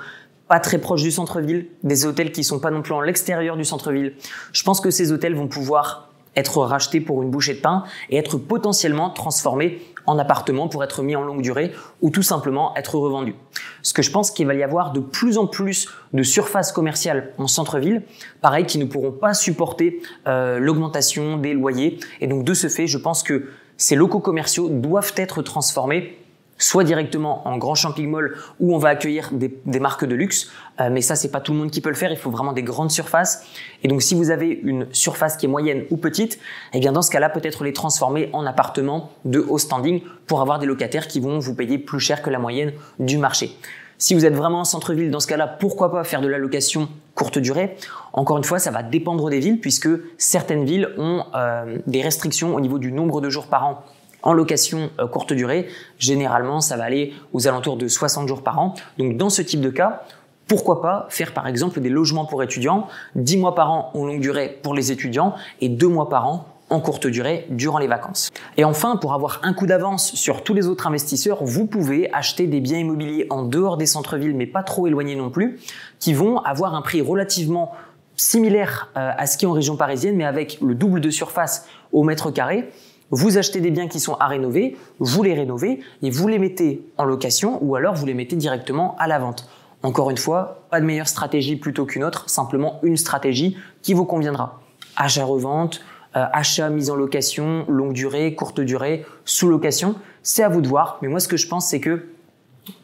pas 0.47 0.59
très 0.59 0.77
proches 0.77 1.01
du 1.01 1.11
centre-ville, 1.11 1.67
des 1.83 2.05
hôtels 2.05 2.31
qui 2.31 2.43
sont 2.43 2.59
pas 2.59 2.71
non 2.71 2.81
plus 2.81 2.93
en 2.93 3.01
l'extérieur 3.01 3.57
du 3.57 3.65
centre-ville. 3.65 4.13
Je 4.53 4.63
pense 4.63 4.79
que 4.79 4.91
ces 4.91 5.11
hôtels 5.11 5.35
vont 5.35 5.47
pouvoir 5.47 6.11
être 6.35 6.61
rachetés 6.63 7.01
pour 7.01 7.23
une 7.23 7.29
bouchée 7.29 7.53
de 7.53 7.59
pain 7.59 7.83
et 8.09 8.17
être 8.17 8.37
potentiellement 8.37 9.09
transformés 9.09 9.81
en 10.05 10.19
appartements 10.19 10.67
pour 10.67 10.83
être 10.83 11.01
mis 11.01 11.15
en 11.15 11.23
longue 11.23 11.41
durée 11.41 11.71
ou 12.01 12.09
tout 12.09 12.21
simplement 12.21 12.75
être 12.75 12.95
revendus. 12.95 13.35
Ce 13.81 13.93
que 13.93 14.01
je 14.01 14.11
pense 14.11 14.31
qu'il 14.31 14.47
va 14.47 14.53
y 14.53 14.63
avoir 14.63 14.91
de 14.91 14.99
plus 14.99 15.37
en 15.37 15.47
plus 15.47 15.89
de 16.13 16.23
surfaces 16.23 16.71
commerciales 16.71 17.31
en 17.37 17.47
centre-ville, 17.47 18.03
pareil, 18.41 18.65
qui 18.65 18.77
ne 18.77 18.85
pourront 18.85 19.11
pas 19.11 19.33
supporter 19.33 20.01
euh, 20.27 20.59
l'augmentation 20.59 21.37
des 21.37 21.53
loyers. 21.53 21.99
Et 22.21 22.27
donc 22.27 22.43
de 22.43 22.53
ce 22.53 22.67
fait, 22.67 22.87
je 22.87 22.97
pense 22.97 23.23
que 23.23 23.49
ces 23.77 23.95
locaux 23.95 24.19
commerciaux 24.19 24.69
doivent 24.69 25.13
être 25.17 25.41
transformés 25.41 26.17
soit 26.57 26.83
directement 26.83 27.47
en 27.47 27.57
grand 27.57 27.75
shopping 27.75 28.09
mall 28.09 28.35
où 28.59 28.73
on 28.73 28.77
va 28.77 28.89
accueillir 28.89 29.31
des, 29.33 29.79
marques 29.79 30.05
de 30.05 30.15
luxe, 30.15 30.51
euh, 30.79 30.89
mais 30.91 31.01
ça 31.01 31.15
c'est 31.15 31.31
pas 31.31 31.41
tout 31.41 31.51
le 31.51 31.59
monde 31.59 31.71
qui 31.71 31.81
peut 31.81 31.89
le 31.89 31.95
faire, 31.95 32.11
il 32.11 32.17
faut 32.17 32.31
vraiment 32.31 32.53
des 32.53 32.63
grandes 32.63 32.91
surfaces. 32.91 33.45
Et 33.83 33.87
donc 33.87 34.01
si 34.01 34.15
vous 34.15 34.31
avez 34.31 34.59
une 34.63 34.87
surface 34.93 35.35
qui 35.37 35.45
est 35.45 35.49
moyenne 35.49 35.83
ou 35.89 35.97
petite, 35.97 36.39
eh 36.73 36.79
bien 36.79 36.91
dans 36.91 37.01
ce 37.01 37.11
cas-là 37.11 37.29
peut-être 37.29 37.63
les 37.63 37.73
transformer 37.73 38.29
en 38.33 38.45
appartements 38.45 39.11
de 39.25 39.39
haut 39.39 39.57
standing 39.57 40.01
pour 40.27 40.41
avoir 40.41 40.59
des 40.59 40.65
locataires 40.65 41.07
qui 41.07 41.19
vont 41.19 41.39
vous 41.39 41.55
payer 41.55 41.77
plus 41.77 41.99
cher 41.99 42.21
que 42.21 42.29
la 42.29 42.39
moyenne 42.39 42.71
du 42.99 43.17
marché. 43.17 43.57
Si 43.97 44.13
vous 44.13 44.25
êtes 44.25 44.33
vraiment 44.33 44.59
en 44.59 44.65
centre-ville, 44.65 45.09
dans 45.09 45.21
ce 45.21 45.27
cas-là, 45.27 45.47
pourquoi 45.47 45.89
pas 45.89 46.03
faire 46.03 46.19
de 46.19 46.27
la 46.27 46.37
location 46.37 46.89
courte 47.13 47.39
durée? 47.39 47.77
Encore 48.11 48.37
une 48.37 48.43
fois, 48.43 48.59
ça 48.59 48.69
va 48.69 48.83
dépendre 48.83 49.29
des 49.29 49.39
villes 49.39 49.61
puisque 49.61 49.87
certaines 50.17 50.65
villes 50.65 50.89
ont 50.97 51.23
euh, 51.33 51.77
des 51.87 52.01
restrictions 52.01 52.55
au 52.55 52.59
niveau 52.59 52.77
du 52.77 52.91
nombre 52.91 53.21
de 53.21 53.29
jours 53.29 53.47
par 53.47 53.65
an 53.65 53.83
en 54.25 54.33
location 54.33 54.89
euh, 54.99 55.07
courte 55.07 55.31
durée, 55.31 55.67
généralement, 55.97 56.59
ça 56.59 56.75
va 56.75 56.83
aller 56.83 57.13
aux 57.31 57.47
alentours 57.47 57.77
de 57.77 57.87
60 57.87 58.27
jours 58.27 58.41
par 58.41 58.59
an. 58.59 58.73
Donc, 58.97 59.15
dans 59.15 59.29
ce 59.29 59.41
type 59.41 59.61
de 59.61 59.69
cas, 59.69 60.03
pourquoi 60.47 60.81
pas 60.81 61.07
faire 61.09 61.33
par 61.33 61.47
exemple 61.47 61.79
des 61.79 61.89
logements 61.89 62.25
pour 62.25 62.43
étudiants, 62.43 62.87
10 63.15 63.37
mois 63.37 63.55
par 63.55 63.71
an 63.71 63.91
en 63.93 64.05
longue 64.05 64.19
durée 64.19 64.59
pour 64.61 64.73
les 64.73 64.91
étudiants 64.91 65.33
et 65.61 65.69
2 65.69 65.87
mois 65.87 66.09
par 66.09 66.27
an 66.27 66.47
en 66.69 66.79
courte 66.79 67.07
durée 67.07 67.45
durant 67.49 67.77
les 67.77 67.87
vacances. 67.87 68.31
Et 68.57 68.63
enfin, 68.63 68.97
pour 68.97 69.13
avoir 69.13 69.39
un 69.43 69.53
coup 69.53 69.67
d'avance 69.67 70.13
sur 70.13 70.43
tous 70.43 70.53
les 70.53 70.67
autres 70.67 70.87
investisseurs, 70.87 71.43
vous 71.43 71.67
pouvez 71.67 72.11
acheter 72.11 72.47
des 72.47 72.59
biens 72.59 72.79
immobiliers 72.79 73.27
en 73.29 73.43
dehors 73.43 73.77
des 73.77 73.85
centres-villes, 73.85 74.35
mais 74.35 74.47
pas 74.47 74.63
trop 74.63 74.87
éloignés 74.87 75.15
non 75.15 75.29
plus, 75.29 75.59
qui 75.99 76.13
vont 76.13 76.39
avoir 76.39 76.73
un 76.73 76.81
prix 76.81 77.01
relativement 77.01 77.73
similaire 78.15 78.89
euh, 78.97 79.11
à 79.15 79.27
ce 79.27 79.37
qui 79.37 79.45
est 79.45 79.47
en 79.47 79.51
région 79.51 79.75
parisienne, 79.75 80.15
mais 80.15 80.25
avec 80.25 80.59
le 80.61 80.73
double 80.73 81.01
de 81.01 81.09
surface 81.09 81.67
au 81.91 82.03
mètre 82.03 82.31
carré. 82.31 82.69
Vous 83.11 83.37
achetez 83.37 83.61
des 83.61 83.71
biens 83.71 83.87
qui 83.87 83.99
sont 83.99 84.15
à 84.15 84.27
rénover, 84.27 84.77
vous 84.99 85.21
les 85.21 85.33
rénovez 85.33 85.79
et 86.01 86.09
vous 86.09 86.27
les 86.27 86.39
mettez 86.39 86.87
en 86.97 87.05
location 87.05 87.59
ou 87.61 87.75
alors 87.75 87.93
vous 87.93 88.05
les 88.05 88.13
mettez 88.13 88.35
directement 88.35 88.95
à 88.97 89.07
la 89.07 89.19
vente. 89.19 89.47
Encore 89.83 90.09
une 90.09 90.17
fois, 90.17 90.63
pas 90.71 90.81
de 90.81 90.85
meilleure 90.85 91.07
stratégie 91.07 91.55
plutôt 91.55 91.85
qu'une 91.85 92.03
autre, 92.03 92.27
simplement 92.29 92.79
une 92.81 92.97
stratégie 92.97 93.55
qui 93.83 93.93
vous 93.93 94.05
conviendra. 94.05 94.59
Achat-revente, 94.95 95.81
euh, 96.15 96.25
achat, 96.33 96.69
mise 96.69 96.89
en 96.89 96.95
location, 96.95 97.65
longue 97.67 97.93
durée, 97.93 98.33
courte 98.33 98.59
durée, 98.61 99.05
sous 99.25 99.47
location, 99.47 99.95
c'est 100.23 100.41
à 100.41 100.49
vous 100.49 100.61
de 100.61 100.67
voir. 100.67 100.97
Mais 101.01 101.07
moi, 101.07 101.19
ce 101.19 101.27
que 101.27 101.37
je 101.37 101.47
pense, 101.47 101.67
c'est 101.67 101.79
que 101.79 102.07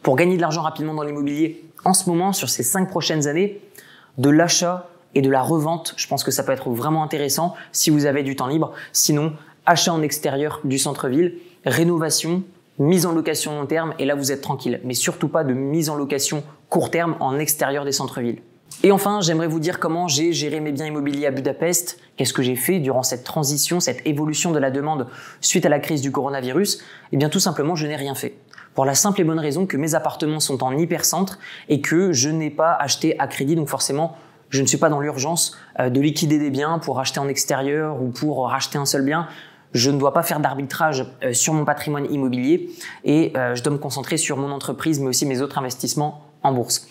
pour 0.02 0.14
gagner 0.14 0.36
de 0.36 0.40
l'argent 0.40 0.62
rapidement 0.62 0.94
dans 0.94 1.02
l'immobilier, 1.02 1.64
en 1.84 1.94
ce 1.94 2.08
moment, 2.08 2.32
sur 2.32 2.48
ces 2.48 2.62
cinq 2.62 2.88
prochaines 2.88 3.26
années, 3.26 3.60
de 4.18 4.30
l'achat 4.30 4.88
et 5.14 5.22
de 5.22 5.30
la 5.30 5.42
revente, 5.42 5.94
je 5.96 6.06
pense 6.06 6.22
que 6.22 6.30
ça 6.30 6.44
peut 6.44 6.52
être 6.52 6.70
vraiment 6.70 7.02
intéressant 7.02 7.54
si 7.72 7.90
vous 7.90 8.06
avez 8.06 8.22
du 8.22 8.36
temps 8.36 8.46
libre. 8.46 8.72
Sinon, 8.92 9.32
achat 9.66 9.92
en 9.92 10.02
extérieur 10.02 10.60
du 10.64 10.78
centre-ville, 10.78 11.38
rénovation, 11.64 12.42
mise 12.78 13.06
en 13.06 13.12
location 13.12 13.60
long 13.60 13.66
terme, 13.66 13.94
et 13.98 14.04
là 14.04 14.14
vous 14.14 14.32
êtes 14.32 14.40
tranquille. 14.40 14.80
Mais 14.84 14.94
surtout 14.94 15.28
pas 15.28 15.44
de 15.44 15.54
mise 15.54 15.90
en 15.90 15.94
location 15.94 16.42
court 16.68 16.90
terme 16.90 17.16
en 17.20 17.38
extérieur 17.38 17.84
des 17.84 17.92
centres-villes. 17.92 18.40
Et 18.82 18.90
enfin, 18.90 19.20
j'aimerais 19.20 19.46
vous 19.46 19.60
dire 19.60 19.78
comment 19.78 20.08
j'ai 20.08 20.32
géré 20.32 20.58
mes 20.58 20.72
biens 20.72 20.86
immobiliers 20.86 21.26
à 21.26 21.30
Budapest, 21.30 22.00
qu'est-ce 22.16 22.32
que 22.32 22.42
j'ai 22.42 22.56
fait 22.56 22.80
durant 22.80 23.02
cette 23.02 23.22
transition, 23.22 23.80
cette 23.80 24.04
évolution 24.06 24.50
de 24.50 24.58
la 24.58 24.70
demande 24.70 25.06
suite 25.40 25.66
à 25.66 25.68
la 25.68 25.78
crise 25.78 26.00
du 26.00 26.10
coronavirus? 26.10 26.82
Eh 27.12 27.16
bien 27.16 27.28
tout 27.28 27.38
simplement, 27.38 27.76
je 27.76 27.86
n'ai 27.86 27.96
rien 27.96 28.14
fait. 28.14 28.34
Pour 28.74 28.86
la 28.86 28.94
simple 28.94 29.20
et 29.20 29.24
bonne 29.24 29.38
raison 29.38 29.66
que 29.66 29.76
mes 29.76 29.94
appartements 29.94 30.40
sont 30.40 30.64
en 30.64 30.76
hypercentre 30.76 31.38
et 31.68 31.82
que 31.82 32.12
je 32.12 32.30
n'ai 32.30 32.50
pas 32.50 32.72
acheté 32.72 33.18
à 33.20 33.26
crédit, 33.26 33.54
donc 33.54 33.68
forcément 33.68 34.16
je 34.48 34.60
ne 34.60 34.66
suis 34.66 34.78
pas 34.78 34.88
dans 34.88 35.00
l'urgence 35.00 35.56
euh, 35.80 35.88
de 35.88 36.00
liquider 36.00 36.38
des 36.38 36.50
biens 36.50 36.78
pour 36.78 37.00
acheter 37.00 37.20
en 37.20 37.28
extérieur 37.28 38.02
ou 38.02 38.08
pour 38.08 38.48
racheter 38.48 38.78
un 38.78 38.84
seul 38.84 39.02
bien. 39.02 39.28
Je 39.74 39.90
ne 39.90 39.98
dois 39.98 40.12
pas 40.12 40.22
faire 40.22 40.40
d'arbitrage 40.40 41.06
euh, 41.22 41.32
sur 41.32 41.54
mon 41.54 41.64
patrimoine 41.64 42.12
immobilier 42.12 42.70
et 43.04 43.32
euh, 43.36 43.54
je 43.54 43.62
dois 43.62 43.72
me 43.72 43.78
concentrer 43.78 44.16
sur 44.16 44.36
mon 44.36 44.50
entreprise 44.50 45.00
mais 45.00 45.08
aussi 45.08 45.26
mes 45.26 45.40
autres 45.40 45.58
investissements 45.58 46.26
en 46.42 46.52
bourse. 46.52 46.86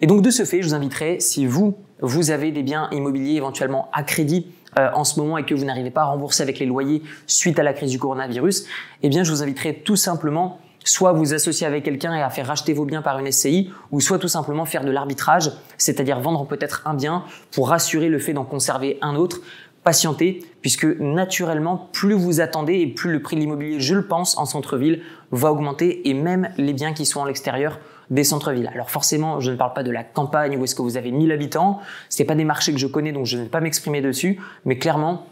Et 0.00 0.06
donc 0.06 0.22
de 0.22 0.30
ce 0.30 0.44
fait, 0.44 0.62
je 0.62 0.68
vous 0.68 0.74
inviterai, 0.74 1.20
si 1.20 1.46
vous, 1.46 1.76
vous 2.00 2.30
avez 2.30 2.52
des 2.52 2.62
biens 2.62 2.88
immobiliers 2.92 3.36
éventuellement 3.36 3.88
à 3.92 4.02
crédit 4.02 4.46
en 4.76 5.04
ce 5.04 5.18
moment 5.18 5.38
et 5.38 5.44
que 5.46 5.54
vous 5.54 5.64
n'arrivez 5.64 5.90
pas 5.90 6.02
à 6.02 6.04
rembourser 6.04 6.42
avec 6.42 6.58
les 6.58 6.66
loyers 6.66 7.02
suite 7.26 7.58
à 7.58 7.62
la 7.62 7.72
crise 7.72 7.90
du 7.90 7.98
coronavirus, 7.98 8.66
eh 9.02 9.08
bien 9.08 9.24
je 9.24 9.30
vous 9.30 9.42
inviterai 9.42 9.76
tout 9.76 9.96
simplement 9.96 10.60
soit 10.86 11.12
vous 11.12 11.34
associer 11.34 11.66
avec 11.66 11.84
quelqu'un 11.84 12.14
et 12.14 12.22
à 12.22 12.30
faire 12.30 12.46
racheter 12.46 12.72
vos 12.72 12.84
biens 12.84 13.02
par 13.02 13.18
une 13.18 13.30
SCI, 13.30 13.70
ou 13.90 14.00
soit 14.00 14.18
tout 14.18 14.28
simplement 14.28 14.64
faire 14.64 14.84
de 14.84 14.90
l'arbitrage, 14.90 15.50
c'est-à-dire 15.76 16.20
vendre 16.20 16.46
peut-être 16.46 16.82
un 16.86 16.94
bien 16.94 17.24
pour 17.52 17.68
rassurer 17.68 18.08
le 18.08 18.18
fait 18.18 18.32
d'en 18.32 18.44
conserver 18.44 18.98
un 19.02 19.16
autre, 19.16 19.40
patienter, 19.86 20.40
puisque 20.62 20.84
naturellement, 20.84 21.88
plus 21.92 22.14
vous 22.14 22.40
attendez 22.40 22.80
et 22.80 22.88
plus 22.88 23.12
le 23.12 23.22
prix 23.22 23.36
de 23.36 23.40
l'immobilier, 23.42 23.78
je 23.78 23.94
le 23.94 24.04
pense, 24.04 24.36
en 24.36 24.44
centre-ville, 24.44 25.00
va 25.30 25.52
augmenter, 25.52 26.08
et 26.08 26.12
même 26.12 26.50
les 26.58 26.72
biens 26.72 26.92
qui 26.92 27.06
sont 27.06 27.22
à 27.22 27.26
l'extérieur 27.28 27.78
des 28.10 28.24
centres-villes. 28.24 28.68
Alors 28.74 28.90
forcément, 28.90 29.38
je 29.38 29.52
ne 29.52 29.56
parle 29.56 29.74
pas 29.74 29.84
de 29.84 29.92
la 29.92 30.02
campagne 30.02 30.56
où 30.56 30.64
est-ce 30.64 30.74
que 30.74 30.82
vous 30.82 30.96
avez 30.96 31.12
1000 31.12 31.30
habitants, 31.30 31.78
ce 32.08 32.24
pas 32.24 32.34
des 32.34 32.42
marchés 32.42 32.72
que 32.72 32.80
je 32.80 32.88
connais, 32.88 33.12
donc 33.12 33.26
je 33.26 33.38
ne 33.38 33.44
vais 33.44 33.48
pas 33.48 33.60
m'exprimer 33.60 34.00
dessus, 34.00 34.40
mais 34.64 34.76
clairement, 34.76 35.24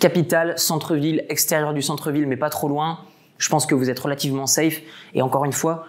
capitale, 0.00 0.58
centre-ville, 0.58 1.26
extérieur 1.28 1.74
du 1.74 1.82
centre-ville, 1.82 2.26
mais 2.26 2.38
pas 2.38 2.48
trop 2.48 2.68
loin, 2.68 3.00
je 3.36 3.50
pense 3.50 3.66
que 3.66 3.74
vous 3.74 3.90
êtes 3.90 4.00
relativement 4.00 4.46
safe. 4.46 4.80
Et 5.12 5.20
encore 5.20 5.44
une 5.44 5.52
fois, 5.52 5.86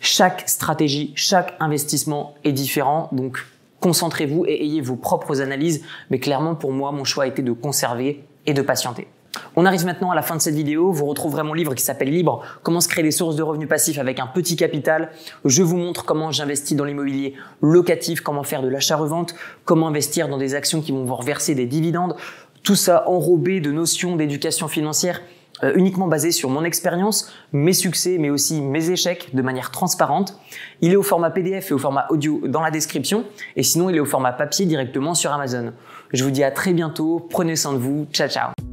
chaque 0.00 0.48
stratégie, 0.48 1.12
chaque 1.14 1.54
investissement 1.60 2.36
est 2.44 2.52
différent. 2.52 3.10
Donc, 3.12 3.44
concentrez-vous 3.80 4.44
et 4.46 4.62
ayez 4.64 4.80
vos 4.80 4.96
propres 4.96 5.40
analyses. 5.40 5.84
Mais 6.10 6.18
clairement, 6.18 6.54
pour 6.54 6.72
moi, 6.72 6.92
mon 6.92 7.04
choix 7.04 7.24
a 7.24 7.26
été 7.26 7.42
de 7.42 7.52
conserver 7.52 8.24
et 8.46 8.54
de 8.54 8.62
patienter. 8.62 9.08
On 9.56 9.66
arrive 9.66 9.84
maintenant 9.84 10.10
à 10.10 10.14
la 10.14 10.22
fin 10.22 10.36
de 10.36 10.40
cette 10.40 10.54
vidéo. 10.54 10.90
Vous 10.90 11.06
retrouverez 11.06 11.42
mon 11.42 11.54
livre 11.54 11.74
qui 11.74 11.82
s'appelle 11.82 12.10
Libre, 12.10 12.42
comment 12.62 12.80
se 12.80 12.88
créer 12.88 13.04
des 13.04 13.10
sources 13.10 13.36
de 13.36 13.42
revenus 13.42 13.68
passifs 13.68 13.98
avec 13.98 14.20
un 14.20 14.26
petit 14.26 14.56
capital. 14.56 15.10
Je 15.44 15.62
vous 15.62 15.76
montre 15.76 16.04
comment 16.04 16.30
j'investis 16.30 16.76
dans 16.76 16.84
l'immobilier 16.84 17.34
locatif, 17.60 18.20
comment 18.20 18.42
faire 18.42 18.62
de 18.62 18.68
l'achat-revente, 18.68 19.34
comment 19.64 19.88
investir 19.88 20.28
dans 20.28 20.38
des 20.38 20.54
actions 20.54 20.80
qui 20.80 20.92
vont 20.92 21.04
vous 21.04 21.14
reverser 21.14 21.54
des 21.54 21.66
dividendes. 21.66 22.16
Tout 22.62 22.76
ça 22.76 23.08
enrobé 23.08 23.60
de 23.60 23.70
notions 23.70 24.16
d'éducation 24.16 24.68
financière 24.68 25.20
euh, 25.62 25.72
uniquement 25.74 26.06
basé 26.06 26.30
sur 26.30 26.50
mon 26.50 26.64
expérience, 26.64 27.32
mes 27.52 27.72
succès, 27.72 28.16
mais 28.18 28.30
aussi 28.30 28.60
mes 28.60 28.90
échecs 28.90 29.34
de 29.34 29.42
manière 29.42 29.70
transparente. 29.70 30.38
Il 30.80 30.92
est 30.92 30.96
au 30.96 31.02
format 31.02 31.30
PDF 31.30 31.70
et 31.70 31.74
au 31.74 31.78
format 31.78 32.06
audio 32.10 32.40
dans 32.46 32.60
la 32.60 32.70
description, 32.70 33.24
et 33.56 33.62
sinon 33.62 33.90
il 33.90 33.96
est 33.96 34.00
au 34.00 34.06
format 34.06 34.32
papier 34.32 34.66
directement 34.66 35.14
sur 35.14 35.32
Amazon. 35.32 35.72
Je 36.12 36.24
vous 36.24 36.30
dis 36.30 36.44
à 36.44 36.50
très 36.50 36.72
bientôt, 36.72 37.26
prenez 37.30 37.56
soin 37.56 37.72
de 37.72 37.78
vous, 37.78 38.06
ciao 38.12 38.28
ciao 38.28 38.67